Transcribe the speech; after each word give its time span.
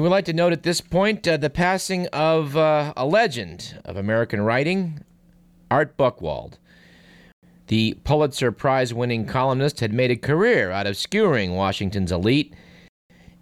We 0.00 0.04
would 0.04 0.12
like 0.12 0.24
to 0.24 0.32
note 0.32 0.54
at 0.54 0.62
this 0.62 0.80
point 0.80 1.28
uh, 1.28 1.36
the 1.36 1.50
passing 1.50 2.06
of 2.06 2.56
uh, 2.56 2.94
a 2.96 3.04
legend 3.04 3.78
of 3.84 3.98
American 3.98 4.40
writing, 4.40 5.04
Art 5.70 5.98
Buchwald. 5.98 6.54
The 7.66 7.98
Pulitzer 8.02 8.50
Prize 8.50 8.94
winning 8.94 9.26
columnist 9.26 9.80
had 9.80 9.92
made 9.92 10.10
a 10.10 10.16
career 10.16 10.70
out 10.70 10.86
of 10.86 10.96
skewering 10.96 11.54
Washington's 11.54 12.12
elite 12.12 12.54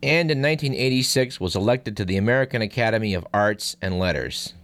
and 0.03 0.33
in 0.33 0.43
1986 0.43 1.39
was 1.39 1.55
elected 1.55 1.97
to 1.97 2.05
the 2.05 2.17
American 2.17 2.61
Academy 2.61 3.15
of 3.15 3.25
Arts 3.33 3.77
and 3.81 4.01
Letters. 4.01 4.55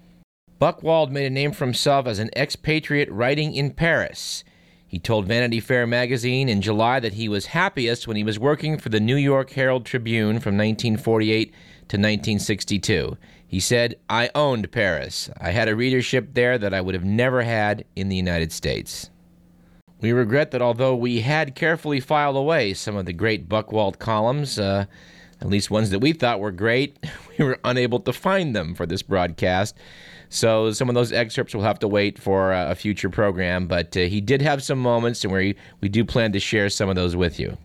Buchwald 0.61 1.13
made 1.13 1.27
a 1.27 1.31
name 1.31 1.53
for 1.53 1.65
himself 1.65 2.09
as 2.09 2.19
an 2.19 2.31
expatriate 2.35 3.13
writing 3.13 3.55
in 3.55 3.71
Paris. 3.71 4.43
He 4.85 4.99
told 4.99 5.27
Vanity 5.27 5.61
Fair 5.61 5.87
magazine 5.87 6.49
in 6.49 6.61
July 6.61 6.99
that 6.99 7.15
he 7.15 7.29
was 7.29 7.47
happiest 7.47 8.09
when 8.09 8.17
he 8.17 8.25
was 8.25 8.37
working 8.37 8.79
for 8.79 8.89
the 8.89 8.99
New 8.99 9.15
York 9.15 9.51
Herald 9.51 9.87
Tribune 9.87 10.41
from 10.41 10.57
1948 10.57 11.55
to 11.95 11.99
1962. 11.99 13.17
He 13.47 13.61
said, 13.61 13.95
I 14.11 14.29
owned 14.35 14.73
Paris. 14.73 15.31
I 15.41 15.51
had 15.51 15.69
a 15.69 15.77
readership 15.77 16.31
there 16.33 16.59
that 16.59 16.75
I 16.75 16.81
would 16.81 16.97
have 16.97 17.05
never 17.05 17.43
had 17.43 17.85
in 17.95 18.09
the 18.09 18.17
United 18.17 18.51
States. 18.51 19.11
We 20.01 20.11
regret 20.11 20.51
that 20.51 20.61
although 20.61 20.97
we 20.97 21.21
had 21.21 21.55
carefully 21.55 22.01
filed 22.01 22.37
away 22.37 22.75
some 22.75 22.97
of 22.97 23.07
the 23.07 23.13
great 23.13 23.49
Buchwald 23.49 24.01
columns, 24.01 24.59
uh, 24.59 24.87
at 25.41 25.47
least 25.47 25.71
ones 25.71 25.91
that 25.91 26.01
we 26.01 26.13
thought 26.13 26.41
were 26.41 26.51
great, 26.51 26.99
we 27.39 27.45
were 27.45 27.61
unable 27.63 28.01
to 28.01 28.13
find 28.13 28.57
them 28.57 28.75
for 28.75 28.87
this 28.87 29.03
broadcast. 29.03 29.77
So 30.31 30.73
some 30.73 30.89
of 30.89 30.97
those 30.97 31.13
excerpts 31.13 31.55
will 31.55 31.63
have 31.63 31.79
to 31.79 31.87
wait 31.87 32.19
for 32.19 32.53
uh, 32.53 32.73
a 32.73 32.75
future 32.75 33.09
program, 33.09 33.69
but 33.69 33.97
uh, 33.97 34.01
he 34.01 34.21
did 34.21 34.43
have 34.43 34.65
some 34.65 34.81
moments, 34.81 35.23
and 35.23 35.33
we, 35.33 35.55
we 35.81 35.89
do 35.89 36.05
plan 36.05 36.33
to 36.33 36.41
share 36.41 36.69
some 36.71 36.89
of 36.89 36.97
those 36.97 37.15
with 37.15 37.39
you. 37.39 37.57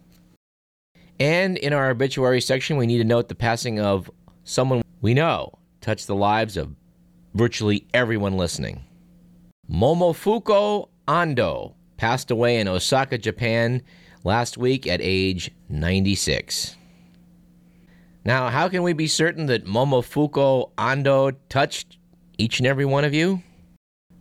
And 1.19 1.57
in 1.57 1.73
our 1.73 1.89
obituary 1.89 2.41
section, 2.41 2.77
we 2.77 2.87
need 2.87 2.99
to 2.99 3.03
note 3.03 3.27
the 3.27 3.35
passing 3.35 3.79
of 3.79 4.09
someone 4.43 4.81
we 5.01 5.13
know 5.13 5.59
touched 5.81 6.07
the 6.07 6.15
lives 6.15 6.55
of 6.57 6.75
virtually 7.33 7.85
everyone 7.93 8.37
listening. 8.37 8.83
Momofuku 9.69 10.87
Ando 11.07 11.73
passed 11.97 12.31
away 12.31 12.59
in 12.59 12.67
Osaka, 12.67 13.17
Japan 13.17 13.81
last 14.23 14.57
week 14.57 14.87
at 14.87 14.99
age 15.01 15.51
96. 15.67 16.75
Now, 18.25 18.49
how 18.49 18.69
can 18.69 18.83
we 18.83 18.93
be 18.93 19.07
certain 19.07 19.45
that 19.47 19.65
Momofuku 19.65 20.71
Ando 20.77 21.35
touched 21.49 21.97
each 22.37 22.59
and 22.59 22.67
every 22.67 22.85
one 22.85 23.03
of 23.03 23.13
you? 23.13 23.43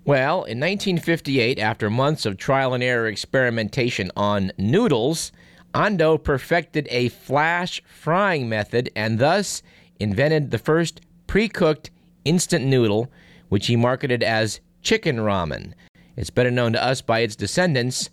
Well, 0.05 0.37
in 0.45 0.59
1958, 0.59 1.59
after 1.59 1.91
months 1.91 2.25
of 2.25 2.39
trial 2.39 2.75
and 2.75 2.83
error 2.83 3.09
experimentation 3.09 4.11
on 4.17 4.53
noodles, 4.57 5.33
Ando 5.75 6.23
perfected 6.23 6.89
a 6.91 7.09
flash 7.09 7.83
frying 7.87 8.49
method 8.49 8.91
and 8.97 9.19
thus 9.19 9.63
invented 10.01 10.51
the 10.51 10.59
first 10.59 11.01
pre 11.27 11.49
cooked 11.49 11.91
instant 12.25 12.65
noodle, 12.65 13.11
which 13.49 13.67
he 13.67 13.77
marketed 13.77 14.23
as 14.23 14.61
chicken 14.83 15.17
ramen. 15.17 15.75
It's 16.17 16.31
better 16.31 16.51
known 16.51 16.73
to 16.73 16.83
us 16.83 17.01
by 17.01 17.21
its 17.21 17.37
descendants, 17.37 18.11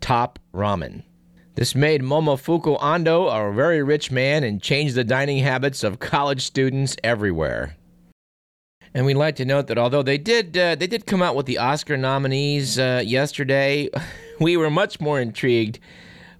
Top 0.00 0.38
Ramen. 0.52 1.02
This 1.54 1.74
made 1.74 2.02
Momofuku 2.02 2.78
Ando 2.80 3.30
a 3.30 3.52
very 3.54 3.82
rich 3.82 4.10
man 4.10 4.44
and 4.44 4.60
changed 4.60 4.94
the 4.94 5.04
dining 5.04 5.38
habits 5.38 5.82
of 5.82 5.98
college 5.98 6.42
students 6.44 6.96
everywhere. 7.02 7.76
And 8.92 9.06
we'd 9.06 9.14
like 9.14 9.36
to 9.36 9.46
note 9.46 9.68
that 9.68 9.78
although 9.78 10.02
they 10.02 10.18
did 10.18 10.56
uh, 10.56 10.74
they 10.74 10.86
did 10.86 11.06
come 11.06 11.22
out 11.22 11.34
with 11.34 11.46
the 11.46 11.58
Oscar 11.58 11.96
nominees 11.96 12.78
uh, 12.78 13.02
yesterday, 13.04 13.88
we 14.40 14.56
were 14.56 14.70
much 14.70 15.00
more 15.00 15.20
intrigued 15.20 15.78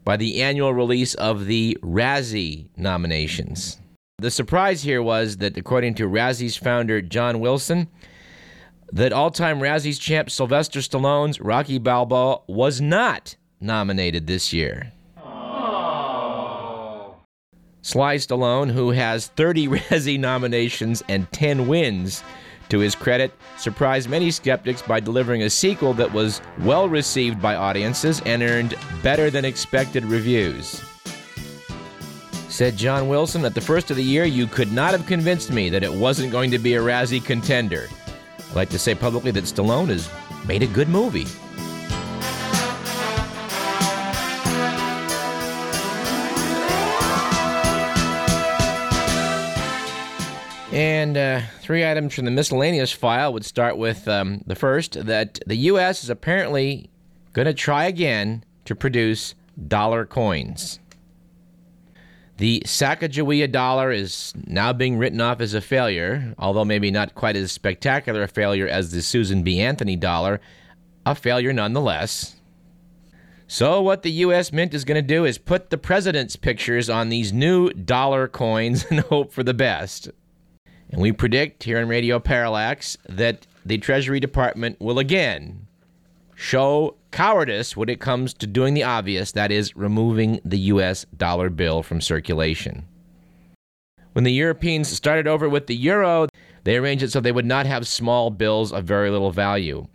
by 0.06 0.16
the 0.16 0.40
annual 0.40 0.72
release 0.72 1.14
of 1.14 1.46
the 1.46 1.76
Razzie 1.82 2.68
nominations. 2.76 3.78
The 4.18 4.30
surprise 4.30 4.84
here 4.84 5.02
was 5.02 5.38
that 5.38 5.58
according 5.58 5.96
to 5.96 6.08
Razzie's 6.08 6.56
founder 6.56 7.02
John 7.02 7.40
Wilson, 7.40 7.88
that 8.92 9.12
all-time 9.12 9.58
Razzie's 9.58 9.98
champ 9.98 10.30
Sylvester 10.30 10.78
Stallone's 10.78 11.40
Rocky 11.40 11.78
Balboa 11.78 12.40
was 12.46 12.80
not 12.80 13.34
nominated 13.60 14.28
this 14.28 14.52
year. 14.52 14.92
Sly 17.82 18.16
Stallone, 18.16 18.70
who 18.70 18.92
has 18.92 19.26
30 19.26 19.68
Razzie 19.68 20.20
nominations 20.20 21.02
and 21.08 21.30
10 21.32 21.66
wins, 21.66 22.22
to 22.68 22.78
his 22.78 22.94
credit, 22.94 23.32
surprised 23.58 24.08
many 24.08 24.30
skeptics 24.30 24.82
by 24.82 25.00
delivering 25.00 25.42
a 25.42 25.50
sequel 25.50 25.94
that 25.94 26.12
was 26.12 26.40
well 26.60 26.88
received 26.88 27.40
by 27.40 27.54
audiences 27.54 28.20
and 28.26 28.42
earned 28.42 28.74
better 29.02 29.30
than 29.30 29.44
expected 29.44 30.04
reviews. 30.04 30.82
Said 32.48 32.76
John 32.76 33.08
Wilson, 33.08 33.44
at 33.44 33.54
the 33.54 33.60
first 33.60 33.90
of 33.90 33.96
the 33.96 34.02
year, 34.02 34.24
you 34.24 34.46
could 34.46 34.72
not 34.72 34.92
have 34.92 35.06
convinced 35.06 35.52
me 35.52 35.68
that 35.68 35.82
it 35.82 35.92
wasn't 35.92 36.32
going 36.32 36.50
to 36.50 36.58
be 36.58 36.74
a 36.74 36.80
Razzie 36.80 37.24
contender. 37.24 37.88
I'd 38.38 38.54
like 38.56 38.70
to 38.70 38.78
say 38.78 38.94
publicly 38.94 39.30
that 39.32 39.44
Stallone 39.44 39.88
has 39.88 40.10
made 40.46 40.62
a 40.62 40.66
good 40.66 40.88
movie. 40.88 41.26
And 50.76 51.16
uh, 51.16 51.40
three 51.62 51.90
items 51.90 52.12
from 52.12 52.26
the 52.26 52.30
miscellaneous 52.30 52.92
file 52.92 53.32
would 53.32 53.46
start 53.46 53.78
with 53.78 54.06
um, 54.06 54.42
the 54.46 54.54
first 54.54 55.06
that 55.06 55.38
the 55.46 55.56
U.S. 55.56 56.04
is 56.04 56.10
apparently 56.10 56.90
going 57.32 57.46
to 57.46 57.54
try 57.54 57.86
again 57.86 58.44
to 58.66 58.74
produce 58.74 59.34
dollar 59.68 60.04
coins. 60.04 60.78
The 62.36 62.62
Sacagawea 62.66 63.50
dollar 63.50 63.90
is 63.90 64.34
now 64.46 64.74
being 64.74 64.98
written 64.98 65.18
off 65.18 65.40
as 65.40 65.54
a 65.54 65.62
failure, 65.62 66.34
although 66.38 66.66
maybe 66.66 66.90
not 66.90 67.14
quite 67.14 67.36
as 67.36 67.52
spectacular 67.52 68.24
a 68.24 68.28
failure 68.28 68.68
as 68.68 68.90
the 68.92 69.00
Susan 69.00 69.42
B. 69.42 69.58
Anthony 69.58 69.96
dollar, 69.96 70.42
a 71.06 71.14
failure 71.14 71.54
nonetheless. 71.54 72.36
So, 73.46 73.80
what 73.80 74.02
the 74.02 74.10
U.S. 74.10 74.52
Mint 74.52 74.74
is 74.74 74.84
going 74.84 74.96
to 74.96 75.14
do 75.14 75.24
is 75.24 75.38
put 75.38 75.70
the 75.70 75.78
president's 75.78 76.36
pictures 76.36 76.90
on 76.90 77.08
these 77.08 77.32
new 77.32 77.70
dollar 77.70 78.28
coins 78.28 78.84
and 78.90 79.00
hope 79.00 79.32
for 79.32 79.42
the 79.42 79.54
best. 79.54 80.10
And 80.90 81.00
we 81.00 81.12
predict 81.12 81.64
here 81.64 81.78
on 81.78 81.88
Radio 81.88 82.18
Parallax 82.18 82.96
that 83.08 83.46
the 83.64 83.78
Treasury 83.78 84.20
Department 84.20 84.80
will 84.80 84.98
again 84.98 85.66
show 86.34 86.94
cowardice 87.10 87.76
when 87.76 87.88
it 87.88 88.00
comes 88.00 88.34
to 88.34 88.46
doing 88.46 88.74
the 88.74 88.84
obvious 88.84 89.32
that 89.32 89.50
is, 89.50 89.76
removing 89.76 90.40
the 90.44 90.58
US 90.58 91.06
dollar 91.16 91.50
bill 91.50 91.82
from 91.82 92.00
circulation. 92.00 92.86
When 94.12 94.24
the 94.24 94.32
Europeans 94.32 94.88
started 94.88 95.26
over 95.26 95.48
with 95.48 95.66
the 95.66 95.76
euro, 95.76 96.28
they 96.64 96.76
arranged 96.76 97.04
it 97.04 97.12
so 97.12 97.20
they 97.20 97.32
would 97.32 97.44
not 97.44 97.66
have 97.66 97.86
small 97.86 98.30
bills 98.30 98.72
of 98.72 98.84
very 98.84 99.10
little 99.10 99.30
value. 99.30 99.86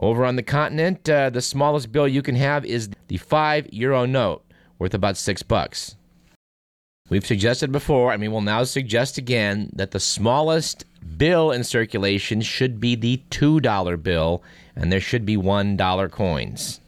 Over 0.00 0.24
on 0.24 0.36
the 0.36 0.42
continent, 0.42 1.08
uh, 1.08 1.30
the 1.30 1.40
smallest 1.40 1.92
bill 1.92 2.08
you 2.08 2.22
can 2.22 2.34
have 2.34 2.64
is 2.64 2.90
the 3.08 3.16
5 3.16 3.68
euro 3.72 4.06
note, 4.06 4.44
worth 4.78 4.94
about 4.94 5.16
6 5.16 5.42
bucks. 5.44 5.96
We've 7.10 7.26
suggested 7.26 7.70
before, 7.70 8.12
and 8.12 8.22
we 8.22 8.28
will 8.28 8.40
now 8.40 8.64
suggest 8.64 9.18
again, 9.18 9.68
that 9.74 9.90
the 9.90 10.00
smallest 10.00 10.86
bill 11.18 11.50
in 11.50 11.62
circulation 11.62 12.40
should 12.40 12.80
be 12.80 12.94
the 12.94 13.20
$2 13.28 14.02
bill, 14.02 14.42
and 14.74 14.90
there 14.90 15.00
should 15.00 15.26
be 15.26 15.36
$1 15.36 16.10
coins. 16.10 16.80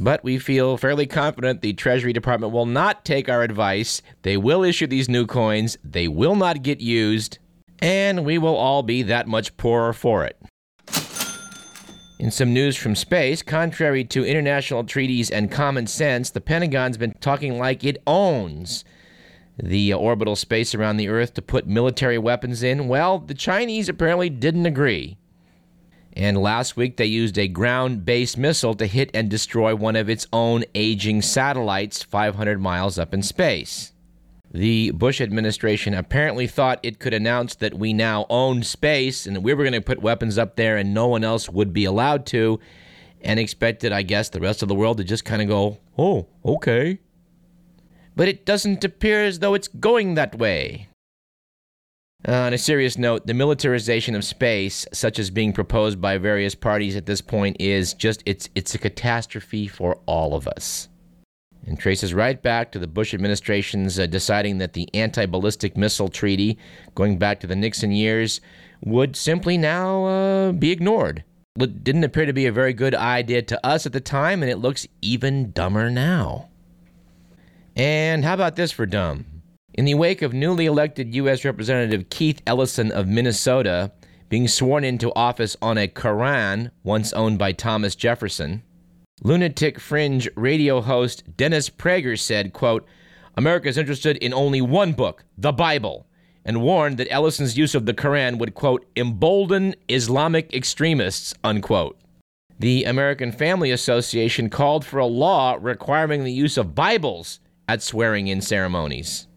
But 0.00 0.24
we 0.24 0.40
feel 0.40 0.76
fairly 0.76 1.06
confident 1.06 1.60
the 1.60 1.74
Treasury 1.74 2.12
Department 2.12 2.52
will 2.52 2.66
not 2.66 3.04
take 3.04 3.28
our 3.28 3.44
advice. 3.44 4.02
They 4.22 4.36
will 4.36 4.64
issue 4.64 4.88
these 4.88 5.08
new 5.08 5.26
coins, 5.26 5.78
they 5.84 6.08
will 6.08 6.34
not 6.34 6.64
get 6.64 6.80
used, 6.80 7.38
and 7.80 8.24
we 8.24 8.36
will 8.36 8.56
all 8.56 8.82
be 8.82 9.04
that 9.04 9.28
much 9.28 9.56
poorer 9.56 9.92
for 9.92 10.24
it. 10.24 10.42
In 12.18 12.32
some 12.32 12.52
news 12.52 12.76
from 12.76 12.96
space, 12.96 13.42
contrary 13.42 14.02
to 14.06 14.26
international 14.26 14.82
treaties 14.82 15.30
and 15.30 15.52
common 15.52 15.86
sense, 15.86 16.30
the 16.30 16.40
Pentagon's 16.40 16.98
been 16.98 17.14
talking 17.20 17.58
like 17.58 17.84
it 17.84 18.02
owns 18.08 18.84
the 19.62 19.92
orbital 19.92 20.36
space 20.36 20.74
around 20.74 20.96
the 20.96 21.08
Earth 21.08 21.34
to 21.34 21.42
put 21.42 21.66
military 21.66 22.18
weapons 22.18 22.62
in? 22.62 22.88
Well, 22.88 23.18
the 23.18 23.34
Chinese 23.34 23.88
apparently 23.88 24.30
didn't 24.30 24.66
agree. 24.66 25.18
And 26.12 26.36
last 26.36 26.76
week 26.76 26.96
they 26.96 27.06
used 27.06 27.38
a 27.38 27.48
ground 27.48 28.04
based 28.04 28.36
missile 28.36 28.74
to 28.74 28.86
hit 28.86 29.10
and 29.14 29.30
destroy 29.30 29.74
one 29.74 29.96
of 29.96 30.10
its 30.10 30.26
own 30.32 30.64
aging 30.74 31.22
satellites 31.22 32.02
500 32.02 32.60
miles 32.60 32.98
up 32.98 33.14
in 33.14 33.22
space. 33.22 33.92
The 34.52 34.90
Bush 34.90 35.20
administration 35.20 35.94
apparently 35.94 36.48
thought 36.48 36.80
it 36.82 36.98
could 36.98 37.14
announce 37.14 37.54
that 37.56 37.74
we 37.74 37.92
now 37.92 38.26
own 38.28 38.64
space 38.64 39.24
and 39.24 39.36
that 39.36 39.42
we 39.42 39.54
were 39.54 39.62
going 39.62 39.74
to 39.74 39.80
put 39.80 40.02
weapons 40.02 40.38
up 40.38 40.56
there 40.56 40.76
and 40.76 40.92
no 40.92 41.06
one 41.06 41.22
else 41.22 41.48
would 41.48 41.72
be 41.72 41.84
allowed 41.84 42.26
to, 42.26 42.58
and 43.20 43.38
expected, 43.38 43.92
I 43.92 44.02
guess, 44.02 44.30
the 44.30 44.40
rest 44.40 44.62
of 44.62 44.68
the 44.68 44.74
world 44.74 44.96
to 44.96 45.04
just 45.04 45.24
kind 45.24 45.40
of 45.40 45.46
go, 45.46 45.78
oh, 45.96 46.26
okay 46.44 46.98
but 48.16 48.28
it 48.28 48.44
doesn't 48.44 48.84
appear 48.84 49.24
as 49.24 49.38
though 49.38 49.54
it's 49.54 49.68
going 49.68 50.14
that 50.14 50.36
way. 50.36 50.88
Uh, 52.28 52.32
on 52.32 52.52
a 52.52 52.58
serious 52.58 52.98
note, 52.98 53.26
the 53.26 53.32
militarization 53.32 54.14
of 54.14 54.24
space, 54.24 54.86
such 54.92 55.18
as 55.18 55.30
being 55.30 55.54
proposed 55.54 56.02
by 56.02 56.18
various 56.18 56.54
parties 56.54 56.94
at 56.94 57.06
this 57.06 57.22
point, 57.22 57.56
is 57.58 57.94
just 57.94 58.22
it's 58.26 58.50
it's 58.54 58.74
a 58.74 58.78
catastrophe 58.78 59.66
for 59.66 59.98
all 60.04 60.34
of 60.34 60.46
us. 60.46 60.88
and 61.66 61.78
traces 61.78 62.12
right 62.12 62.42
back 62.42 62.72
to 62.72 62.78
the 62.78 62.86
Bush 62.86 63.14
administration's 63.14 63.98
uh, 63.98 64.06
deciding 64.06 64.58
that 64.58 64.74
the 64.74 64.88
anti 64.92 65.24
ballistic 65.24 65.78
missile 65.78 66.08
treaty, 66.08 66.58
going 66.94 67.16
back 67.18 67.40
to 67.40 67.46
the 67.46 67.56
Nixon 67.56 67.90
years, 67.90 68.42
would 68.84 69.16
simply 69.16 69.56
now 69.56 70.04
uh, 70.04 70.52
be 70.52 70.70
ignored. 70.70 71.24
It 71.58 71.82
didn't 71.82 72.04
appear 72.04 72.26
to 72.26 72.34
be 72.34 72.46
a 72.46 72.52
very 72.52 72.74
good 72.74 72.94
idea 72.94 73.40
to 73.42 73.66
us 73.66 73.86
at 73.86 73.94
the 73.94 74.00
time, 74.00 74.42
and 74.42 74.52
it 74.52 74.58
looks 74.58 74.86
even 75.00 75.52
dumber 75.52 75.90
now. 75.90 76.49
And 77.76 78.24
how 78.24 78.34
about 78.34 78.56
this 78.56 78.72
for 78.72 78.86
dumb? 78.86 79.26
In 79.74 79.84
the 79.84 79.94
wake 79.94 80.22
of 80.22 80.32
newly 80.32 80.66
elected 80.66 81.14
U.S. 81.14 81.44
Representative 81.44 82.10
Keith 82.10 82.42
Ellison 82.46 82.90
of 82.90 83.06
Minnesota 83.06 83.92
being 84.28 84.48
sworn 84.48 84.84
into 84.84 85.12
office 85.14 85.56
on 85.62 85.78
a 85.78 85.88
Koran 85.88 86.70
once 86.82 87.12
owned 87.12 87.38
by 87.38 87.52
Thomas 87.52 87.94
Jefferson, 87.94 88.62
lunatic 89.22 89.78
fringe 89.80 90.28
radio 90.36 90.80
host 90.80 91.36
Dennis 91.36 91.68
Prager 91.70 92.18
said, 92.18 92.52
quote, 92.52 92.86
America 93.36 93.68
is 93.68 93.78
interested 93.78 94.16
in 94.18 94.34
only 94.34 94.60
one 94.60 94.92
book, 94.92 95.24
the 95.38 95.52
Bible, 95.52 96.06
and 96.44 96.62
warned 96.62 96.98
that 96.98 97.12
Ellison's 97.12 97.56
use 97.56 97.74
of 97.74 97.86
the 97.86 97.94
Koran 97.94 98.38
would, 98.38 98.54
quote, 98.54 98.84
embolden 98.96 99.74
Islamic 99.88 100.52
extremists, 100.54 101.34
unquote. 101.44 101.98
The 102.58 102.84
American 102.84 103.32
Family 103.32 103.70
Association 103.70 104.50
called 104.50 104.84
for 104.84 104.98
a 104.98 105.06
law 105.06 105.56
requiring 105.60 106.24
the 106.24 106.32
use 106.32 106.56
of 106.56 106.74
Bibles 106.74 107.40
at 107.70 107.80
swearing 107.80 108.26
in 108.26 108.40
ceremonies. 108.40 109.28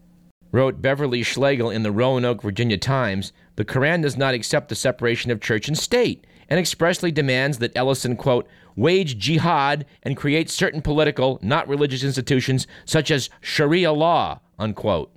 Wrote 0.50 0.82
Beverly 0.82 1.22
Schlegel 1.22 1.70
in 1.70 1.84
the 1.84 1.92
Roanoke, 1.92 2.42
Virginia 2.42 2.76
Times, 2.76 3.32
the 3.54 3.64
Koran 3.64 4.00
does 4.00 4.16
not 4.16 4.34
accept 4.34 4.68
the 4.68 4.74
separation 4.74 5.30
of 5.30 5.40
church 5.40 5.68
and 5.68 5.78
state 5.78 6.26
and 6.48 6.58
expressly 6.58 7.12
demands 7.12 7.58
that 7.58 7.76
Ellison, 7.76 8.16
quote, 8.16 8.48
wage 8.74 9.18
jihad 9.18 9.86
and 10.02 10.16
create 10.16 10.50
certain 10.50 10.82
political, 10.82 11.38
not 11.42 11.68
religious 11.68 12.02
institutions 12.02 12.66
such 12.84 13.12
as 13.12 13.30
Sharia 13.40 13.92
law, 13.92 14.40
unquote. 14.58 15.14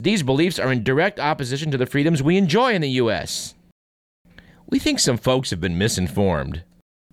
These 0.00 0.24
beliefs 0.24 0.58
are 0.58 0.72
in 0.72 0.82
direct 0.82 1.20
opposition 1.20 1.70
to 1.70 1.78
the 1.78 1.86
freedoms 1.86 2.24
we 2.24 2.36
enjoy 2.36 2.72
in 2.72 2.82
the 2.82 2.98
U.S. 3.02 3.54
We 4.68 4.80
think 4.80 4.98
some 4.98 5.16
folks 5.16 5.50
have 5.50 5.60
been 5.60 5.78
misinformed. 5.78 6.64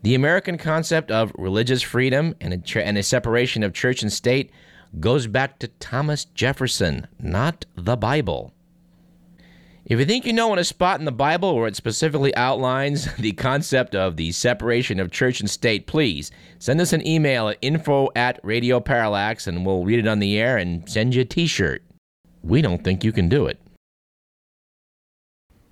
The 0.02 0.16
American 0.16 0.58
concept 0.58 1.12
of 1.12 1.32
religious 1.38 1.84
freedom 1.84 2.34
and 2.42 2.52
a, 2.54 2.84
and 2.84 2.98
a 2.98 3.04
separation 3.04 3.62
of 3.62 3.74
church 3.74 4.02
and 4.02 4.12
state 4.12 4.50
goes 5.00 5.28
back 5.28 5.60
to 5.60 5.68
Thomas 5.68 6.26
Jefferson, 6.26 7.08
not 7.20 7.66
the 7.76 7.96
Bible. 7.96 8.54
If 9.86 9.98
you 9.98 10.06
think 10.06 10.26
you 10.26 10.34
know 10.34 10.52
on 10.52 10.60
a 10.60 10.64
spot 10.64 11.00
in 11.00 11.06
the 11.06 11.12
Bible 11.12 11.56
where 11.56 11.68
it 11.68 11.76
specifically 11.76 12.36
outlines 12.36 13.12
the 13.20 13.32
concept 13.32 13.96
of 13.96 14.18
the 14.18 14.32
separation 14.32 15.00
of 15.00 15.12
church 15.12 15.40
and 15.40 15.50
state, 15.50 15.88
please 15.88 16.32
send 16.60 16.80
us 16.80 16.94
an 16.94 17.06
email 17.08 17.50
at 17.50 17.58
info 17.62 18.10
at 18.16 18.40
Radio 18.44 18.80
Parallax 18.80 19.48
and 19.48 19.66
we'll 19.66 19.86
read 19.86 20.00
it 20.00 20.08
on 20.08 20.20
the 20.20 20.38
air 20.38 20.58
and 20.58 20.88
send 20.90 21.16
you 21.16 21.22
a 21.22 21.26
t 21.26 21.48
shirt. 21.48 21.82
We 22.44 22.62
don't 22.62 22.84
think 22.84 23.04
you 23.04 23.12
can 23.12 23.30
do 23.30 23.48
it. 23.48 23.60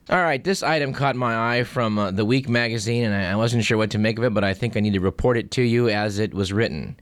All 0.09 0.21
right, 0.23 0.41
this 0.41 0.63
item 0.63 0.93
caught 0.93 1.17
my 1.17 1.57
eye 1.57 1.63
from 1.63 1.99
uh, 1.99 2.11
the 2.11 2.23
Week 2.23 2.47
magazine, 2.47 3.03
and 3.03 3.13
I 3.13 3.35
wasn't 3.35 3.65
sure 3.65 3.77
what 3.77 3.91
to 3.91 3.97
make 3.97 4.17
of 4.17 4.23
it, 4.23 4.33
but 4.33 4.43
I 4.45 4.53
think 4.53 4.77
I 4.77 4.79
need 4.79 4.93
to 4.93 5.01
report 5.01 5.37
it 5.37 5.51
to 5.51 5.61
you 5.61 5.89
as 5.89 6.17
it 6.17 6.33
was 6.33 6.53
written. 6.53 6.97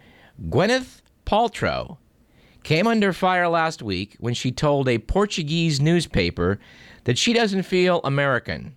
Gwyneth 0.49 1.01
Paltrow 1.23 1.97
came 2.65 2.87
under 2.87 3.13
fire 3.13 3.47
last 3.47 3.83
week 3.83 4.15
when 4.19 4.33
she 4.33 4.51
told 4.51 4.89
a 4.89 4.97
Portuguese 4.97 5.79
newspaper 5.79 6.59
that 7.03 7.15
she 7.15 7.31
doesn't 7.31 7.61
feel 7.61 8.01
American. 8.03 8.75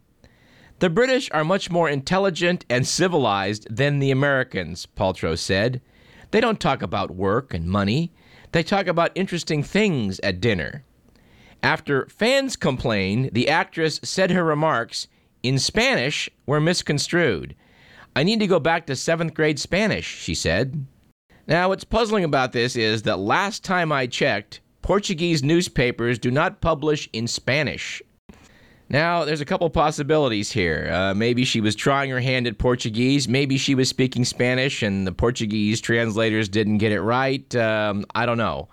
The 0.80 0.90
British 0.90 1.30
are 1.30 1.42
much 1.42 1.70
more 1.70 1.88
intelligent 1.88 2.66
and 2.68 2.86
civilized 2.86 3.66
than 3.74 3.98
the 3.98 4.10
Americans, 4.10 4.86
Paltrow 4.94 5.38
said. 5.38 5.80
They 6.32 6.40
don't 6.40 6.60
talk 6.60 6.82
about 6.82 7.16
work 7.16 7.54
and 7.54 7.64
money. 7.64 8.12
They 8.52 8.62
talk 8.62 8.88
about 8.88 9.10
interesting 9.14 9.62
things 9.62 10.20
at 10.20 10.38
dinner. 10.38 10.84
After 11.62 12.06
fans 12.08 12.56
complained, 12.56 13.30
the 13.32 13.48
actress 13.48 14.00
said 14.04 14.30
her 14.30 14.44
remarks 14.44 15.08
in 15.42 15.58
Spanish 15.58 16.28
were 16.44 16.60
misconstrued. 16.60 17.54
I 18.14 18.22
need 18.22 18.40
to 18.40 18.46
go 18.46 18.60
back 18.60 18.84
to 18.86 18.96
seventh 18.96 19.32
grade 19.32 19.58
Spanish, 19.58 20.04
she 20.04 20.34
said. 20.34 20.86
Now, 21.48 21.70
what's 21.70 21.84
puzzling 21.84 22.24
about 22.24 22.52
this 22.52 22.76
is 22.76 23.02
that 23.02 23.18
last 23.18 23.64
time 23.64 23.90
I 23.90 24.06
checked, 24.06 24.60
Portuguese 24.82 25.42
newspapers 25.42 26.18
do 26.18 26.30
not 26.30 26.60
publish 26.60 27.08
in 27.14 27.26
Spanish. 27.26 28.02
Now, 28.90 29.24
there's 29.24 29.40
a 29.40 29.46
couple 29.46 29.68
possibilities 29.70 30.52
here. 30.52 30.90
Uh, 30.92 31.14
maybe 31.14 31.46
she 31.46 31.62
was 31.62 31.74
trying 31.74 32.10
her 32.10 32.20
hand 32.20 32.46
at 32.46 32.58
Portuguese. 32.58 33.28
Maybe 33.28 33.56
she 33.56 33.74
was 33.74 33.88
speaking 33.88 34.26
Spanish 34.26 34.82
and 34.82 35.06
the 35.06 35.12
Portuguese 35.12 35.80
translators 35.80 36.50
didn't 36.50 36.78
get 36.78 36.92
it 36.92 37.00
right. 37.00 37.54
Um, 37.56 38.04
I 38.14 38.26
don't 38.26 38.38
know. 38.38 38.68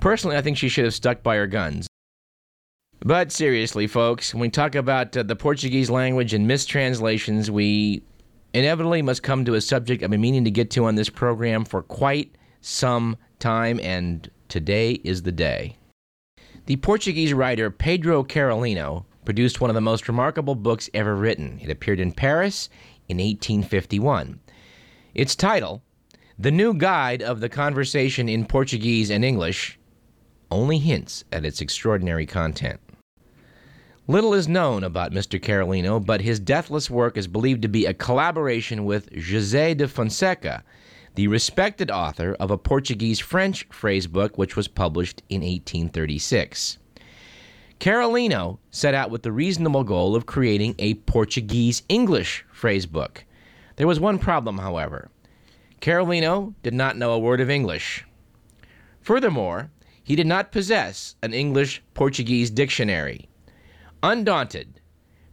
Personally, 0.00 0.36
I 0.36 0.42
think 0.42 0.56
she 0.56 0.68
should 0.68 0.84
have 0.84 0.94
stuck 0.94 1.22
by 1.22 1.36
her 1.36 1.46
guns. 1.46 1.86
But 3.00 3.30
seriously, 3.30 3.86
folks, 3.86 4.34
when 4.34 4.40
we 4.40 4.50
talk 4.50 4.74
about 4.74 5.16
uh, 5.16 5.22
the 5.22 5.36
Portuguese 5.36 5.90
language 5.90 6.34
and 6.34 6.48
mistranslations, 6.48 7.50
we 7.50 8.02
inevitably 8.54 9.02
must 9.02 9.22
come 9.22 9.44
to 9.44 9.54
a 9.54 9.60
subject 9.60 10.02
I've 10.02 10.10
been 10.10 10.20
meaning 10.20 10.44
to 10.44 10.50
get 10.50 10.70
to 10.70 10.86
on 10.86 10.94
this 10.94 11.10
program 11.10 11.64
for 11.64 11.82
quite 11.82 12.36
some 12.60 13.18
time, 13.40 13.80
and 13.80 14.30
today 14.48 14.92
is 15.04 15.22
the 15.22 15.32
day. 15.32 15.76
The 16.66 16.76
Portuguese 16.76 17.34
writer 17.34 17.70
Pedro 17.70 18.22
Carolino 18.22 19.04
produced 19.24 19.60
one 19.60 19.70
of 19.70 19.74
the 19.74 19.80
most 19.80 20.08
remarkable 20.08 20.54
books 20.54 20.88
ever 20.94 21.14
written. 21.14 21.58
It 21.62 21.70
appeared 21.70 22.00
in 22.00 22.12
Paris 22.12 22.70
in 23.08 23.18
1851. 23.18 24.40
Its 25.14 25.34
title, 25.34 25.82
The 26.38 26.50
New 26.50 26.74
Guide 26.74 27.22
of 27.22 27.40
the 27.40 27.48
Conversation 27.48 28.28
in 28.28 28.46
Portuguese 28.46 29.10
and 29.10 29.24
English, 29.24 29.78
only 30.50 30.78
hints 30.78 31.24
at 31.32 31.44
its 31.44 31.60
extraordinary 31.60 32.26
content. 32.26 32.80
Little 34.06 34.34
is 34.34 34.46
known 34.46 34.84
about 34.84 35.12
Mr. 35.12 35.40
Carolino, 35.40 35.98
but 35.98 36.20
his 36.20 36.38
deathless 36.38 36.90
work 36.90 37.16
is 37.16 37.26
believed 37.26 37.62
to 37.62 37.68
be 37.68 37.86
a 37.86 37.94
collaboration 37.94 38.84
with 38.84 39.10
José 39.12 39.74
de 39.74 39.88
Fonseca, 39.88 40.62
the 41.14 41.26
respected 41.26 41.90
author 41.90 42.36
of 42.38 42.50
a 42.50 42.58
Portuguese 42.58 43.18
French 43.18 43.66
phrase 43.70 44.06
book 44.06 44.36
which 44.36 44.56
was 44.56 44.68
published 44.68 45.22
in 45.30 45.40
1836. 45.40 46.76
Carolino 47.80 48.58
set 48.70 48.92
out 48.92 49.10
with 49.10 49.22
the 49.22 49.32
reasonable 49.32 49.84
goal 49.84 50.14
of 50.14 50.26
creating 50.26 50.74
a 50.78 50.94
Portuguese 50.94 51.82
English 51.88 52.44
phrase 52.52 52.84
book. 52.84 53.24
There 53.76 53.86
was 53.86 54.00
one 54.00 54.18
problem, 54.18 54.58
however. 54.58 55.08
Carolino 55.80 56.52
did 56.62 56.74
not 56.74 56.98
know 56.98 57.12
a 57.12 57.18
word 57.18 57.40
of 57.40 57.48
English. 57.48 58.04
Furthermore, 59.00 59.70
he 60.02 60.14
did 60.14 60.26
not 60.26 60.52
possess 60.52 61.16
an 61.22 61.32
English 61.32 61.82
Portuguese 61.94 62.50
dictionary. 62.50 63.30
Undaunted, 64.04 64.82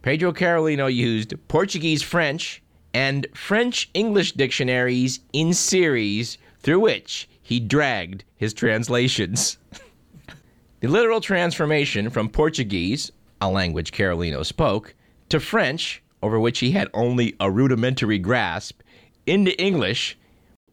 Pedro 0.01 0.31
Carolino 0.31 0.87
used 0.87 1.33
Portuguese 1.49 2.01
French 2.01 2.63
and 2.93 3.27
French 3.33 3.89
English 3.93 4.31
dictionaries 4.31 5.19
in 5.33 5.53
series 5.53 6.37
through 6.61 6.79
which 6.79 7.27
he 7.41 7.59
dragged 7.59 8.23
his 8.37 8.53
translations. 8.53 9.57
The 10.79 10.87
literal 10.87 11.19
transformation 11.19 12.09
from 12.09 12.29
Portuguese, 12.29 13.11
a 13.41 13.49
language 13.51 13.91
Carolino 13.91 14.43
spoke, 14.43 14.95
to 15.27 15.41
French, 15.41 16.01
over 16.23 16.39
which 16.39 16.59
he 16.59 16.71
had 16.71 16.87
only 16.93 17.35
a 17.41 17.51
rudimentary 17.51 18.17
grasp, 18.19 18.81
into 19.27 19.51
English, 19.61 20.17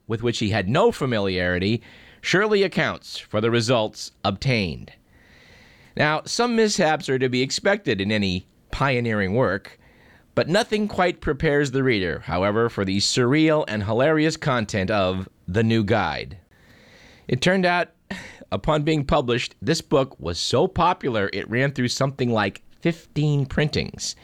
with 0.07 0.23
which 0.23 0.39
he 0.39 0.51
had 0.51 0.69
no 0.69 0.93
familiarity, 0.93 1.83
surely 2.21 2.63
accounts 2.63 3.19
for 3.19 3.41
the 3.41 3.51
results 3.51 4.13
obtained. 4.23 4.93
Now, 5.99 6.21
some 6.23 6.55
mishaps 6.55 7.09
are 7.09 7.19
to 7.19 7.27
be 7.27 7.41
expected 7.41 7.99
in 7.99 8.09
any 8.09 8.47
pioneering 8.71 9.33
work, 9.35 9.77
but 10.33 10.47
nothing 10.47 10.87
quite 10.87 11.19
prepares 11.19 11.71
the 11.71 11.83
reader, 11.83 12.21
however, 12.21 12.69
for 12.69 12.85
the 12.85 12.99
surreal 12.99 13.65
and 13.67 13.83
hilarious 13.83 14.37
content 14.37 14.89
of 14.89 15.27
The 15.45 15.61
New 15.61 15.83
Guide. 15.83 16.37
It 17.27 17.41
turned 17.41 17.65
out 17.65 17.89
upon 18.49 18.83
being 18.83 19.03
published, 19.05 19.55
this 19.61 19.81
book 19.81 20.17
was 20.21 20.39
so 20.39 20.69
popular 20.69 21.29
it 21.33 21.49
ran 21.49 21.73
through 21.73 21.89
something 21.89 22.31
like 22.31 22.61
15 22.79 23.45
printings. 23.47 24.15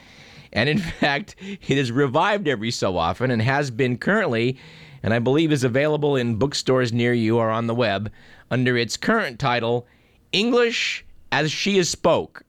And 0.54 0.70
in 0.70 0.78
fact, 1.00 1.36
it 1.40 1.76
is 1.76 1.92
revived 1.92 2.48
every 2.48 2.70
so 2.70 2.96
often 2.96 3.30
and 3.30 3.42
has 3.42 3.70
been 3.70 3.98
currently, 3.98 4.56
and 5.02 5.12
I 5.12 5.18
believe 5.18 5.52
is 5.52 5.62
available 5.62 6.16
in 6.16 6.36
bookstores 6.36 6.90
near 6.90 7.12
you 7.12 7.36
or 7.36 7.50
on 7.50 7.66
the 7.66 7.74
web, 7.74 8.10
under 8.50 8.78
its 8.78 8.96
current 8.96 9.38
title, 9.38 9.86
English 10.32 11.04
as 11.36 11.52
She 11.52 11.76
is 11.76 11.90
Spoke. 11.90 12.44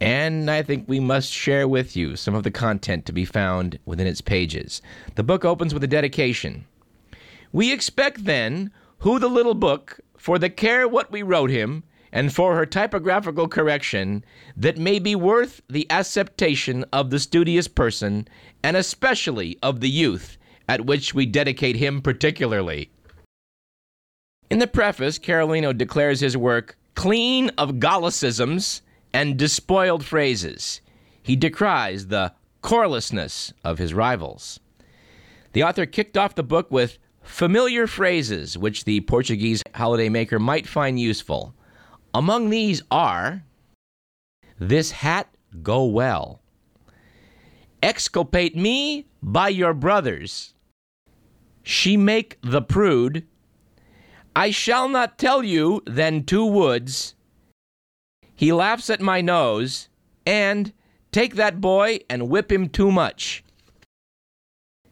And 0.00 0.50
I 0.50 0.64
think 0.64 0.88
we 0.88 0.98
must 0.98 1.30
share 1.32 1.68
with 1.68 1.96
you 1.96 2.16
some 2.16 2.34
of 2.34 2.42
the 2.42 2.50
content 2.50 3.06
to 3.06 3.12
be 3.12 3.24
found 3.24 3.78
within 3.84 4.08
its 4.08 4.20
pages. 4.20 4.82
The 5.14 5.22
book 5.22 5.44
opens 5.44 5.72
with 5.72 5.84
a 5.84 5.86
dedication. 5.86 6.64
We 7.52 7.72
expect 7.72 8.24
then, 8.24 8.72
who 8.98 9.20
the 9.20 9.28
little 9.28 9.54
book 9.54 10.00
for 10.18 10.36
the 10.36 10.50
care 10.50 10.88
what 10.88 11.12
we 11.12 11.22
wrote 11.22 11.50
him, 11.50 11.84
and 12.10 12.34
for 12.34 12.56
her 12.56 12.66
typographical 12.66 13.46
correction 13.46 14.24
that 14.56 14.78
may 14.78 14.98
be 14.98 15.14
worth 15.14 15.62
the 15.70 15.88
acceptation 15.88 16.84
of 16.92 17.10
the 17.10 17.20
studious 17.20 17.68
person, 17.68 18.26
and 18.64 18.76
especially 18.76 19.60
of 19.62 19.78
the 19.78 19.88
youth, 19.88 20.38
at 20.68 20.86
which 20.86 21.14
we 21.14 21.24
dedicate 21.24 21.76
him 21.76 22.02
particularly. 22.02 22.90
In 24.50 24.58
the 24.58 24.66
preface, 24.66 25.20
Carolino 25.20 25.72
declares 25.72 26.18
his 26.18 26.36
work 26.36 26.76
clean 26.96 27.50
of 27.50 27.74
Gallicisms 27.74 28.80
and 29.12 29.38
despoiled 29.38 30.04
phrases. 30.04 30.80
He 31.22 31.36
decries 31.36 32.08
the 32.08 32.32
corelessness 32.62 33.52
of 33.62 33.78
his 33.78 33.94
rivals. 33.94 34.58
The 35.52 35.62
author 35.62 35.86
kicked 35.86 36.16
off 36.16 36.34
the 36.34 36.42
book 36.42 36.70
with 36.70 36.98
familiar 37.22 37.86
phrases 37.86 38.58
which 38.58 38.84
the 38.84 39.00
Portuguese 39.02 39.62
holidaymaker 39.74 40.40
might 40.40 40.66
find 40.66 40.98
useful. 40.98 41.54
Among 42.12 42.50
these 42.50 42.82
are 42.90 43.44
This 44.58 44.90
hat 44.90 45.28
go 45.62 45.84
well. 45.84 46.40
Exculpate 47.82 48.56
me 48.56 49.06
by 49.22 49.48
your 49.48 49.74
brothers. 49.74 50.54
She 51.62 51.96
make 51.96 52.38
the 52.42 52.62
prude. 52.62 53.26
I 54.36 54.50
shall 54.50 54.90
not 54.90 55.16
tell 55.16 55.42
you 55.42 55.82
then 55.86 56.22
two 56.22 56.44
woods. 56.44 57.14
He 58.34 58.52
laughs 58.52 58.90
at 58.90 59.00
my 59.00 59.22
nose, 59.22 59.88
and 60.26 60.74
take 61.10 61.36
that 61.36 61.58
boy 61.58 62.00
and 62.10 62.28
whip 62.28 62.52
him 62.52 62.68
too 62.68 62.92
much. 62.92 63.42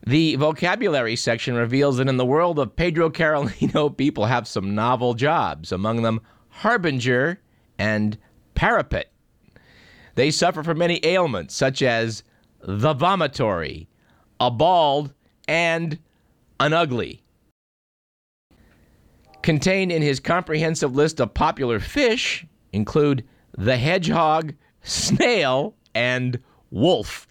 The 0.06 0.36
vocabulary 0.36 1.14
section 1.14 1.56
reveals 1.56 1.98
that 1.98 2.08
in 2.08 2.16
the 2.16 2.24
world 2.24 2.58
of 2.58 2.74
Pedro 2.74 3.10
Carolino, 3.10 3.90
people 3.96 4.24
have 4.24 4.48
some 4.48 4.74
novel 4.74 5.12
jobs, 5.12 5.72
among 5.72 6.00
them 6.00 6.22
harbinger 6.48 7.42
and 7.78 8.16
parapet. 8.54 9.12
They 10.14 10.30
suffer 10.30 10.62
from 10.62 10.78
many 10.78 11.04
ailments, 11.04 11.54
such 11.54 11.82
as 11.82 12.22
the 12.62 12.94
vomitory, 12.94 13.88
a 14.40 14.50
bald, 14.50 15.12
and 15.46 15.98
an 16.58 16.72
ugly. 16.72 17.23
Contained 19.44 19.92
in 19.92 20.00
his 20.00 20.20
comprehensive 20.20 20.96
list 20.96 21.20
of 21.20 21.34
popular 21.34 21.78
fish 21.78 22.46
include 22.72 23.22
the 23.58 23.76
hedgehog, 23.76 24.54
snail, 24.82 25.74
and 25.94 26.38
wolf. 26.70 27.26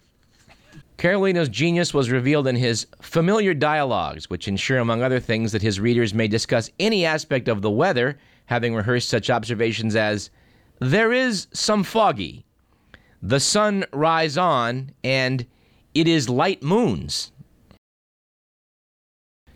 Carolino's 0.96 1.48
genius 1.48 1.92
was 1.92 2.12
revealed 2.12 2.46
in 2.46 2.54
his 2.54 2.86
familiar 3.02 3.52
dialogues, 3.52 4.30
which 4.30 4.46
ensure, 4.46 4.78
among 4.78 5.02
other 5.02 5.18
things, 5.18 5.50
that 5.50 5.62
his 5.62 5.80
readers 5.80 6.14
may 6.14 6.28
discuss 6.28 6.70
any 6.78 7.04
aspect 7.04 7.48
of 7.48 7.62
the 7.62 7.70
weather, 7.70 8.16
having 8.46 8.76
rehearsed 8.76 9.08
such 9.08 9.28
observations 9.28 9.96
as, 9.96 10.30
There 10.78 11.12
is 11.12 11.48
some 11.52 11.82
foggy, 11.82 12.46
the 13.22 13.40
sun 13.40 13.86
rise 13.92 14.38
on, 14.38 14.92
and 15.02 15.44
it 15.94 16.06
is 16.06 16.28
light 16.28 16.62
moons. 16.62 17.32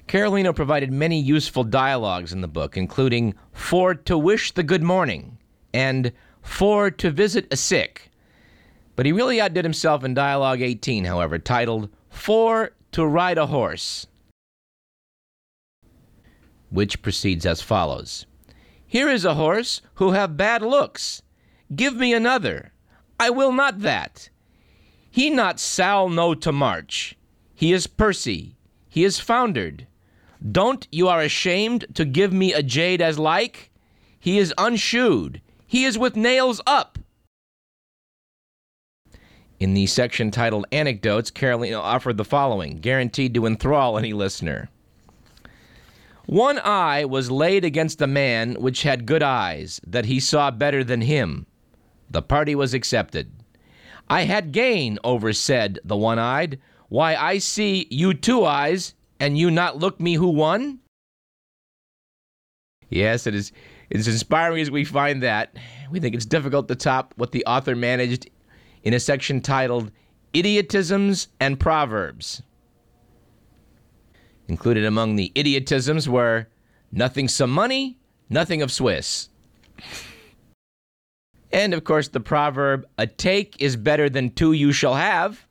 Carolino 0.09 0.55
provided 0.55 0.91
many 0.91 1.21
useful 1.21 1.65
dialogues 1.65 2.33
in 2.33 2.41
the 2.41 2.49
book, 2.49 2.79
including 2.79 3.35
For 3.53 3.95
to 3.95 4.17
wish 4.17 4.53
the 4.53 4.62
good 4.62 4.83
morning 4.83 5.37
and 5.75 6.12
For 6.41 6.91
to 6.91 7.11
visit 7.11 7.47
a 7.53 7.57
sick. 7.57 8.11
But 8.97 9.05
he 9.05 9.12
really 9.12 9.38
outdid 9.38 9.67
himself 9.67 10.03
in 10.03 10.15
Dialogue 10.15 10.62
18, 10.62 11.05
however, 11.05 11.38
titled 11.38 11.91
For 12.09 12.73
to 12.93 13.07
Ride 13.07 13.37
a 13.37 13.47
Horse, 13.47 14.07
which 16.71 17.03
proceeds 17.03 17.45
as 17.45 17.61
follows 17.61 18.25
Here 18.87 19.11
is 19.11 19.27
a 19.27 19.35
horse 19.35 19.83
who 19.97 20.12
have 20.12 20.38
bad 20.38 20.62
looks. 20.62 21.21
Give 21.77 21.95
me 21.95 22.15
another. 22.15 22.73
I 23.21 23.29
will 23.29 23.53
not 23.53 23.81
that. 23.81 24.31
He 25.11 25.29
not 25.29 25.61
Sal 25.61 26.09
no 26.09 26.35
to 26.35 26.50
march. 26.50 27.15
He 27.55 27.75
is 27.75 27.87
Percy. 27.87 28.57
He 28.88 29.05
is 29.05 29.21
foundered. 29.21 29.87
Don't 30.52 30.87
you 30.92 31.09
are 31.09 31.21
ashamed 31.21 31.87
to 31.95 32.04
give 32.04 32.33
me 32.33 32.52
a 32.52 32.62
jade 32.62 33.00
as 33.00 33.18
like? 33.18 33.71
He 34.21 34.38
is 34.38 34.54
unshoed. 34.57 35.40
He 35.66 35.85
is 35.85 35.99
with 35.99 36.16
nails 36.16 36.61
up. 36.66 36.99
In 39.61 39.75
the 39.75 39.87
section 39.87 40.30
titled 40.30 40.66
Anecdotes, 40.71 41.33
Carolino 41.33 41.80
offered 41.80 42.16
the 42.16 42.25
following, 42.25 42.78
guaranteed 42.78 43.35
to 43.35 43.47
enthrall 43.47 43.99
any 43.99 44.12
listener. 44.12 44.71
One 46.26 46.59
eye 46.59 47.04
was 47.04 47.30
laid 47.30 47.64
against 47.64 48.00
a 48.00 48.07
man 48.07 48.54
which 48.54 48.83
had 48.83 49.07
good 49.07 49.23
eyes, 49.23 49.80
that 49.87 50.04
he 50.04 50.21
saw 50.21 50.50
better 50.50 50.85
than 50.85 51.00
him. 51.00 51.47
The 52.11 52.23
party 52.23 52.54
was 52.54 52.75
accepted. 52.75 53.33
I 54.09 54.23
had 54.25 54.52
gain 54.52 54.99
over 55.02 55.33
said 55.33 55.80
the 55.85 55.97
one 55.97 56.18
eyed. 56.18 56.61
Why, 56.88 57.16
I 57.16 57.38
see 57.38 57.87
you 57.90 58.14
two 58.14 58.45
eyes, 58.45 58.95
and 59.21 59.37
you 59.37 59.51
not 59.51 59.79
look 59.79 60.01
me 60.01 60.15
who 60.15 60.29
won? 60.29 60.81
Yes, 62.89 63.27
it 63.27 63.35
is. 63.35 63.53
It's 63.91 64.07
inspiring 64.07 64.61
as 64.61 64.71
we 64.71 64.85
find 64.85 65.23
that. 65.23 65.57
We 65.91 66.01
think 66.01 66.15
it's 66.15 66.27
difficult 66.27 66.69
to 66.69 66.75
top 66.75 67.15
what 67.17 67.33
the 67.33 67.45
author 67.47 67.75
managed 67.75 68.29
in 68.83 68.95
a 68.95 69.01
section 69.01 69.41
titled 69.41 69.91
Idiotisms 70.35 71.29
and 71.41 71.59
Proverbs. 71.59 72.43
Included 74.47 74.85
among 74.85 75.17
the 75.17 75.33
idiotisms 75.35 76.09
were 76.09 76.49
nothing 76.93 77.29
some 77.29 77.51
money, 77.51 77.99
nothing 78.31 78.63
of 78.63 78.73
Swiss. 78.73 79.29
And 81.53 81.73
of 81.73 81.85
course, 81.85 82.09
the 82.09 82.21
proverb, 82.21 82.87
a 82.99 83.07
take 83.07 83.61
is 83.61 83.77
better 83.77 84.09
than 84.11 84.31
two 84.31 84.53
you 84.53 84.73
shall 84.73 84.95
have. 84.95 85.47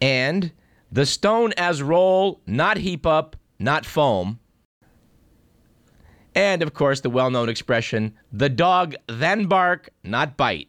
And 0.00 0.52
the 0.92 1.06
stone 1.06 1.52
as 1.56 1.82
roll, 1.82 2.40
not 2.46 2.78
heap 2.78 3.06
up, 3.06 3.36
not 3.58 3.86
foam. 3.86 4.38
And 6.34 6.62
of 6.62 6.74
course, 6.74 7.00
the 7.00 7.10
well 7.10 7.30
known 7.30 7.48
expression, 7.48 8.14
the 8.32 8.48
dog 8.48 8.94
then 9.06 9.46
bark, 9.46 9.90
not 10.04 10.36
bite. 10.36 10.68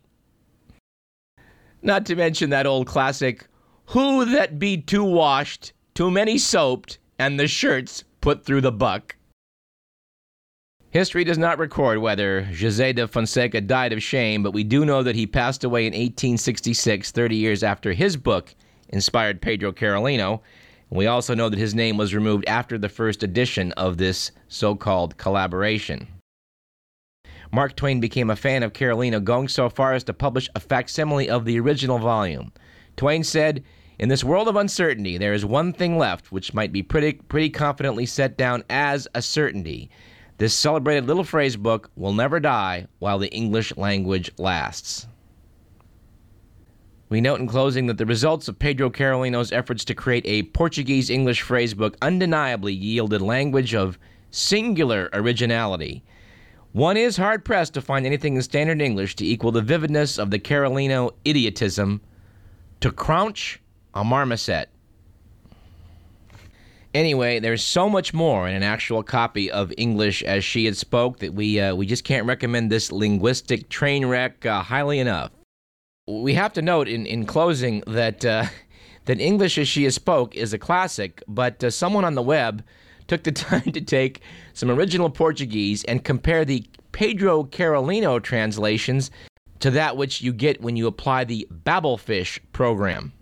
Not 1.81 2.05
to 2.07 2.15
mention 2.15 2.49
that 2.51 2.67
old 2.67 2.87
classic, 2.87 3.47
who 3.87 4.25
that 4.25 4.59
be 4.59 4.77
too 4.77 5.03
washed, 5.03 5.73
too 5.93 6.11
many 6.11 6.37
soaped, 6.37 6.99
and 7.17 7.39
the 7.39 7.47
shirts 7.47 8.03
put 8.21 8.45
through 8.45 8.61
the 8.61 8.71
buck. 8.71 9.15
History 10.91 11.23
does 11.23 11.37
not 11.37 11.57
record 11.57 11.99
whether 11.99 12.43
José 12.43 12.93
de 12.93 13.07
Fonseca 13.07 13.61
died 13.61 13.93
of 13.93 14.03
shame, 14.03 14.43
but 14.43 14.51
we 14.51 14.63
do 14.63 14.83
know 14.83 15.03
that 15.03 15.15
he 15.15 15.25
passed 15.25 15.63
away 15.63 15.83
in 15.83 15.93
1866, 15.93 17.11
30 17.11 17.35
years 17.35 17.63
after 17.63 17.93
his 17.93 18.17
book 18.17 18.53
inspired 18.91 19.41
Pedro 19.41 19.71
Carolino. 19.71 20.41
We 20.89 21.07
also 21.07 21.33
know 21.33 21.49
that 21.49 21.59
his 21.59 21.73
name 21.73 21.97
was 21.97 22.13
removed 22.13 22.45
after 22.47 22.77
the 22.77 22.89
first 22.89 23.23
edition 23.23 23.71
of 23.73 23.97
this 23.97 24.31
so 24.47 24.75
called 24.75 25.17
collaboration. 25.17 26.07
Mark 27.53 27.75
Twain 27.75 27.99
became 27.99 28.29
a 28.29 28.35
fan 28.35 28.63
of 28.63 28.73
Carolino, 28.73 29.21
going 29.21 29.47
so 29.47 29.69
far 29.69 29.93
as 29.93 30.05
to 30.05 30.13
publish 30.13 30.49
a 30.55 30.59
facsimile 30.59 31.29
of 31.29 31.43
the 31.43 31.59
original 31.59 31.99
volume. 31.99 32.53
Twain 32.95 33.23
said, 33.23 33.63
In 33.99 34.07
this 34.07 34.23
world 34.23 34.47
of 34.47 34.55
uncertainty, 34.55 35.17
there 35.17 35.33
is 35.33 35.45
one 35.45 35.73
thing 35.73 35.97
left 35.97 36.31
which 36.31 36.53
might 36.53 36.71
be 36.71 36.81
pretty, 36.81 37.13
pretty 37.13 37.49
confidently 37.49 38.05
set 38.05 38.37
down 38.37 38.63
as 38.69 39.07
a 39.13 39.21
certainty. 39.21 39.89
This 40.37 40.53
celebrated 40.53 41.07
little 41.07 41.23
phrase 41.23 41.57
book 41.57 41.91
will 41.95 42.13
never 42.13 42.39
die 42.39 42.87
while 42.99 43.19
the 43.19 43.31
English 43.33 43.75
language 43.75 44.31
lasts. 44.37 45.07
We 47.11 47.19
note 47.19 47.41
in 47.41 47.47
closing 47.47 47.87
that 47.87 47.97
the 47.97 48.05
results 48.05 48.47
of 48.47 48.57
Pedro 48.57 48.89
Carolino's 48.89 49.51
efforts 49.51 49.83
to 49.83 49.93
create 49.93 50.25
a 50.25 50.43
Portuguese 50.43 51.09
English 51.09 51.41
phrase 51.41 51.73
book 51.73 51.97
undeniably 52.01 52.71
yielded 52.71 53.21
language 53.21 53.75
of 53.75 53.99
singular 54.29 55.09
originality. 55.11 56.05
One 56.71 56.95
is 56.95 57.17
hard 57.17 57.43
pressed 57.43 57.73
to 57.73 57.81
find 57.81 58.05
anything 58.05 58.37
in 58.37 58.41
standard 58.41 58.81
English 58.81 59.17
to 59.17 59.25
equal 59.25 59.51
the 59.51 59.61
vividness 59.61 60.17
of 60.17 60.31
the 60.31 60.39
Carolino 60.39 61.11
idiotism 61.25 61.99
to 62.79 62.93
crouch 62.93 63.59
a 63.93 64.05
marmoset. 64.05 64.69
Anyway, 66.93 67.41
there's 67.41 67.61
so 67.61 67.89
much 67.89 68.13
more 68.13 68.47
in 68.47 68.55
an 68.55 68.63
actual 68.63 69.03
copy 69.03 69.51
of 69.51 69.73
English 69.77 70.23
as 70.23 70.45
she 70.45 70.63
had 70.63 70.77
spoke 70.77 71.19
that 71.19 71.33
we 71.33 71.59
uh, 71.59 71.75
we 71.75 71.85
just 71.85 72.05
can't 72.05 72.25
recommend 72.25 72.71
this 72.71 72.89
linguistic 72.89 73.67
train 73.67 74.05
wreck 74.05 74.45
uh, 74.45 74.61
highly 74.61 74.99
enough. 74.99 75.31
We 76.07 76.33
have 76.33 76.53
to 76.53 76.61
note 76.61 76.87
in, 76.87 77.05
in 77.05 77.25
closing 77.25 77.83
that 77.87 78.25
uh, 78.25 78.45
that 79.05 79.19
English 79.19 79.57
as 79.57 79.67
she 79.67 79.83
has 79.85 79.95
spoke 79.95 80.35
is 80.35 80.53
a 80.53 80.57
classic, 80.57 81.23
but 81.27 81.63
uh, 81.63 81.69
someone 81.69 82.05
on 82.05 82.15
the 82.15 82.21
web 82.21 82.63
took 83.07 83.23
the 83.23 83.31
time 83.49 83.71
to 83.71 83.81
take 83.81 84.21
some 84.53 84.69
original 84.71 85.09
Portuguese 85.09 85.83
and 85.85 86.03
compare 86.03 86.45
the 86.45 86.65
Pedro 86.91 87.43
Carolino 87.43 88.21
translations 88.21 89.11
to 89.59 89.71
that 89.71 89.95
which 89.95 90.21
you 90.21 90.33
get 90.33 90.61
when 90.61 90.75
you 90.75 90.87
apply 90.87 91.23
the 91.23 91.47
Babelfish 91.51 92.39
program. 92.51 93.13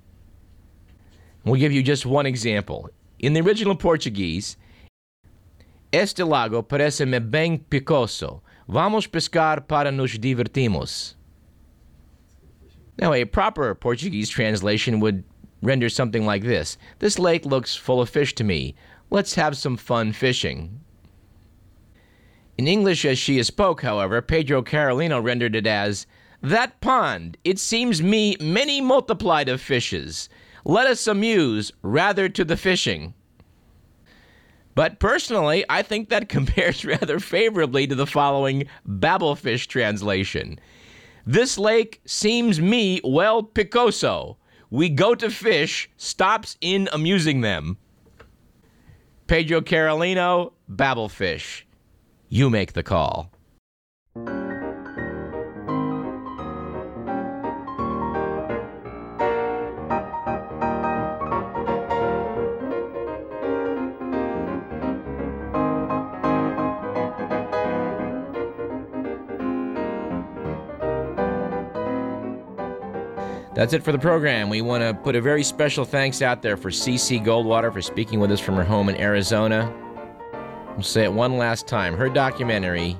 We'll 1.43 1.59
give 1.59 1.71
you 1.71 1.83
just 1.83 2.05
one 2.05 2.25
example. 2.25 2.89
In 3.19 3.33
the 3.33 3.41
original 3.41 3.75
Portuguese, 3.75 4.57
Este 5.91 6.19
lago 6.19 6.61
parece-me 6.61 7.19
bem 7.19 7.57
picoso. 7.57 8.41
Vamos 8.67 9.07
pescar 9.07 9.67
para 9.67 9.91
nos 9.91 10.11
divertirmos. 10.19 11.15
Now, 12.99 13.13
a 13.13 13.23
proper 13.23 13.73
Portuguese 13.75 14.27
translation 14.27 14.99
would 14.99 15.23
render 15.61 15.87
something 15.87 16.25
like 16.25 16.43
this 16.43 16.77
This 16.99 17.17
lake 17.17 17.45
looks 17.45 17.75
full 17.75 18.01
of 18.01 18.09
fish 18.09 18.35
to 18.35 18.43
me. 18.43 18.75
Let's 19.09 19.35
have 19.35 19.55
some 19.55 19.77
fun 19.77 20.11
fishing. 20.11 20.81
In 22.57 22.67
English 22.67 23.05
as 23.05 23.17
she 23.17 23.41
spoke, 23.41 23.81
however, 23.81 24.21
Pedro 24.21 24.61
Carolino 24.61 25.23
rendered 25.23 25.55
it 25.55 25.65
as, 25.65 26.07
That 26.41 26.81
pond, 26.81 27.37
it 27.45 27.57
seems 27.57 28.03
me 28.03 28.35
many 28.41 28.81
multiplied 28.81 29.47
of 29.47 29.61
fishes. 29.61 30.27
Let 30.65 30.85
us 30.85 31.07
amuse 31.07 31.71
rather 31.81 32.27
to 32.27 32.43
the 32.43 32.57
fishing. 32.57 33.13
But 34.75 34.99
personally, 34.99 35.63
I 35.69 35.83
think 35.83 36.09
that 36.09 36.27
compares 36.37 36.83
rather 36.83 37.19
favorably 37.19 37.87
to 37.87 37.95
the 37.95 38.05
following 38.05 38.67
Babelfish 38.85 39.67
translation. 39.67 40.59
This 41.25 41.57
lake 41.57 42.01
seems 42.05 42.59
me 42.59 43.01
well 43.03 43.43
picoso. 43.43 44.37
We 44.69 44.89
go 44.89 45.15
to 45.15 45.29
fish, 45.29 45.89
stops 45.97 46.57
in 46.61 46.89
amusing 46.91 47.41
them. 47.41 47.77
Pedro 49.27 49.61
Carolino, 49.61 50.53
Babelfish. 50.69 51.63
You 52.29 52.49
make 52.49 52.73
the 52.73 52.83
call. 52.83 53.31
That's 73.59 73.73
it 73.73 73.83
for 73.83 73.91
the 73.91 73.99
program. 73.99 74.47
We 74.49 74.61
want 74.61 74.83
to 74.83 74.93
put 74.93 75.17
a 75.17 75.21
very 75.21 75.43
special 75.43 75.83
thanks 75.83 76.21
out 76.21 76.41
there 76.41 76.55
for 76.55 76.69
CC 76.69 77.21
Goldwater 77.21 77.73
for 77.73 77.81
speaking 77.81 78.21
with 78.21 78.31
us 78.31 78.39
from 78.39 78.55
her 78.55 78.63
home 78.63 78.87
in 78.87 78.95
Arizona. 78.95 79.69
I'll 80.69 80.81
say 80.81 81.03
it 81.03 81.11
one 81.11 81.37
last 81.37 81.67
time. 81.67 81.93
Her 81.93 82.07
documentary, 82.07 82.97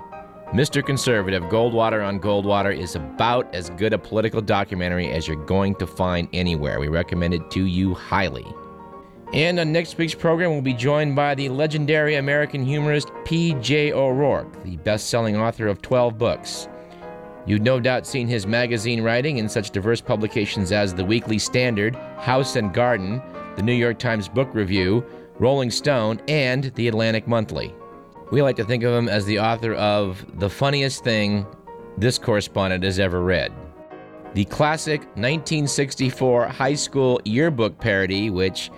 Mr. 0.48 0.86
Conservative 0.86 1.44
Goldwater 1.44 2.06
on 2.06 2.20
Goldwater, 2.20 2.78
is 2.78 2.96
about 2.96 3.56
as 3.56 3.70
good 3.70 3.94
a 3.94 3.98
political 3.98 4.42
documentary 4.42 5.10
as 5.10 5.30
you're 5.30 5.46
going 5.46 5.75
to 5.75 5.88
find 5.88 6.28
anywhere. 6.34 6.82
We 6.82 6.89
recommend 6.89 7.36
it 7.36 7.50
to 7.51 7.63
you 7.63 7.94
highly. 7.94 8.46
And 9.32 9.62
on 9.62 9.72
next 9.72 9.98
week's 9.98 10.13
program, 10.13 10.51
we'll 10.51 10.62
be 10.62 10.74
joined 10.74 11.16
by 11.16 11.36
the 11.36 11.48
legendary 11.48 12.16
American 12.16 12.66
humorist 12.66 13.10
P.J. 13.24 13.94
O'Rourke, 13.94 14.62
the 14.66 14.75
best 14.75 15.10
selling 15.10 15.38
author 15.38 15.68
of 15.68 15.82
12 15.82 16.18
books. 16.18 16.68
You've 17.50 17.62
no 17.62 17.79
doubt 17.79 18.06
seen 18.06 18.27
his 18.27 18.46
magazine 18.46 19.01
writing 19.01 19.39
in 19.39 19.50
such 19.50 19.72
diverse 19.72 20.01
publications 20.01 20.72
as 20.72 20.94
The 20.94 21.03
Weekly 21.03 21.39
Standard, 21.39 21.96
House 22.20 22.56
and 22.56 22.72
Garden, 22.72 23.24
the 23.56 23.63
New 23.63 23.74
York 23.74 23.98
Times 23.98 24.29
Book 24.29 24.53
Review, 24.53 25.03
Rolling 25.39 25.72
Stone, 25.72 26.22
and 26.27 26.65
The 26.75 26.88
Atlantic 26.88 27.27
Monthly. 27.27 27.74
We 28.29 28.44
like 28.44 28.56
to 28.58 28.63
think 28.63 28.84
of 28.84 28.94
him 28.94 29.10
as 29.10 29.25
the 29.25 29.39
author 29.39 29.74
of 29.74 30.24
The 30.39 30.48
Funniest 30.48 31.03
Thing 31.03 31.44
This 31.98 32.20
Correspondent 32.20 32.84
Has 32.84 33.00
Ever 33.00 33.24
Read. 33.24 33.51
The 34.36 34.46
classic 34.46 35.00
1964 35.15 36.50
high 36.50 36.75
school 36.75 37.20
yearbook 37.25 37.79
parody, 37.79 38.29
which 38.29 38.69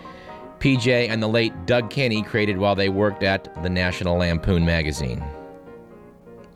PJ 0.60 1.10
and 1.10 1.22
the 1.22 1.28
late 1.28 1.66
Doug 1.66 1.90
Kenney 1.90 2.24
created 2.24 2.58
while 2.58 2.76
they 2.76 2.88
worked 2.88 3.24
at 3.24 3.54
the 3.64 3.70
National 3.70 4.16
Lampoon 4.16 4.64
magazine. 4.64 5.22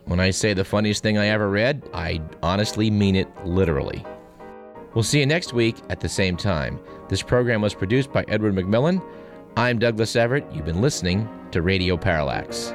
When 0.06 0.20
I 0.20 0.30
say 0.30 0.54
the 0.54 0.64
funniest 0.64 1.02
thing 1.02 1.18
I 1.18 1.28
ever 1.28 1.50
read, 1.50 1.82
I 1.92 2.22
honestly 2.44 2.92
mean 2.92 3.16
it 3.16 3.28
literally. 3.44 4.06
We'll 4.94 5.04
see 5.04 5.20
you 5.20 5.26
next 5.26 5.52
week 5.52 5.78
at 5.90 6.00
the 6.00 6.08
same 6.08 6.38
time. 6.38 6.80
This 7.10 7.24
program 7.24 7.62
was 7.62 7.74
produced 7.74 8.14
by 8.14 8.24
Edward 8.28 8.54
McMillan. 8.54 9.04
I'm 9.58 9.80
Douglas 9.80 10.16
Everett. 10.16 10.46
You've 10.54 10.66
been 10.66 10.82
listening 10.82 11.28
to 11.52 11.64
Radio 11.64 11.98
Parallax. 11.98 12.72